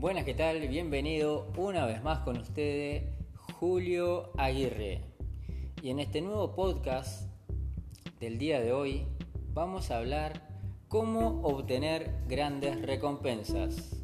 [0.00, 0.60] Buenas, ¿qué tal?
[0.68, 3.02] Bienvenido una vez más con ustedes,
[3.58, 5.02] Julio Aguirre.
[5.82, 7.28] Y en este nuevo podcast
[8.20, 9.08] del día de hoy
[9.52, 10.46] vamos a hablar
[10.86, 13.96] cómo obtener grandes recompensas.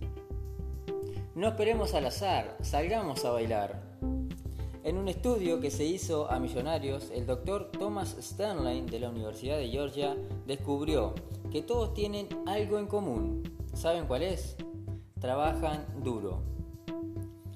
[1.36, 3.80] No esperemos al azar, salgamos a bailar.
[4.82, 9.58] En un estudio que se hizo a millonarios, el doctor Thomas Stanley de la Universidad
[9.58, 11.14] de Georgia descubrió
[11.52, 13.44] que todos tienen algo en común.
[13.74, 14.56] ¿Saben cuál es?
[15.24, 16.42] Trabajan duro.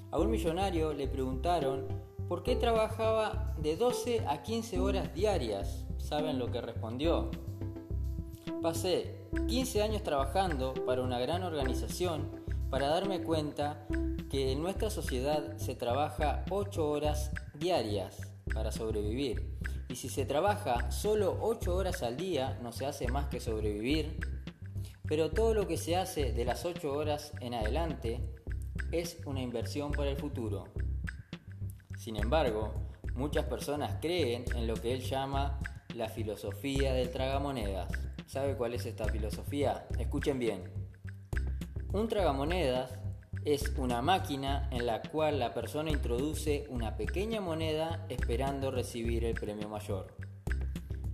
[0.09, 1.85] A un millonario le preguntaron
[2.27, 5.85] por qué trabajaba de 12 a 15 horas diarias.
[5.99, 7.29] ¿Saben lo que respondió?
[8.63, 12.31] Pasé 15 años trabajando para una gran organización
[12.71, 13.85] para darme cuenta
[14.31, 18.19] que en nuestra sociedad se trabaja 8 horas diarias
[18.51, 19.59] para sobrevivir.
[19.89, 24.38] Y si se trabaja solo 8 horas al día, no se hace más que sobrevivir.
[25.09, 28.21] Pero todo lo que se hace de las 8 horas en adelante
[28.91, 30.65] es una inversión para el futuro.
[31.97, 32.71] Sin embargo,
[33.15, 35.59] muchas personas creen en lo que él llama
[35.95, 37.91] la filosofía del tragamonedas.
[38.27, 39.87] ¿Sabe cuál es esta filosofía?
[39.97, 40.63] Escuchen bien.
[41.91, 42.99] Un tragamonedas
[43.45, 49.33] es una máquina en la cual la persona introduce una pequeña moneda esperando recibir el
[49.33, 50.28] premio mayor.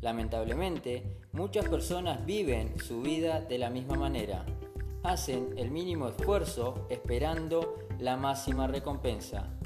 [0.06, 4.45] Lamentablemente, muchas personas viven su vida de la misma manera.
[5.02, 9.58] Hacen el mínimo esfuerzo esperando la máxima recompensa.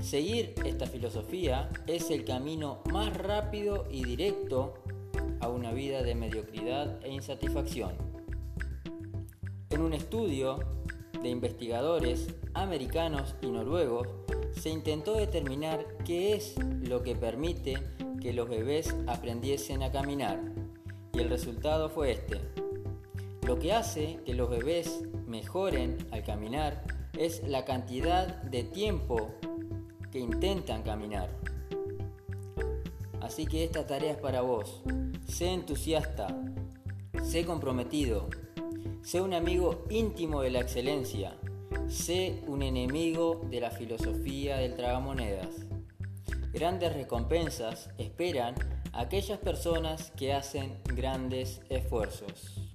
[0.00, 4.74] Seguir esta filosofía es el camino más rápido y directo
[5.38, 7.92] a una vida de mediocridad e insatisfacción.
[9.70, 10.58] En un estudio
[11.22, 14.08] de investigadores americanos y noruegos,
[14.50, 17.78] se intentó determinar qué es lo que permite
[18.20, 20.40] que los bebés aprendiesen a caminar.
[21.12, 22.40] Y el resultado fue este.
[23.46, 26.84] Lo que hace que los bebés mejoren al caminar
[27.18, 29.34] es la cantidad de tiempo
[30.10, 31.30] que intentan caminar.
[33.20, 34.82] Así que esta tarea es para vos.
[35.26, 36.28] Sé entusiasta,
[37.22, 38.28] sé comprometido,
[39.06, 41.36] Sé un amigo íntimo de la excelencia.
[41.86, 45.65] Sé un enemigo de la filosofía del tragamonedas.
[46.56, 48.54] Grandes recompensas esperan
[48.94, 52.72] a aquellas personas que hacen grandes esfuerzos.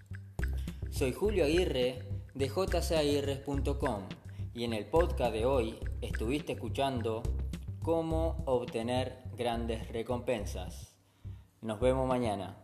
[0.91, 4.03] Soy Julio Aguirre de jcaguirres.com
[4.53, 7.23] y en el podcast de hoy estuviste escuchando
[7.81, 10.95] cómo obtener grandes recompensas.
[11.61, 12.63] Nos vemos mañana.